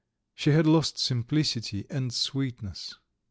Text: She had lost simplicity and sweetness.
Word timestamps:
She 0.33 0.49
had 0.49 0.65
lost 0.65 0.97
simplicity 0.97 1.85
and 1.87 2.11
sweetness. 2.11 2.95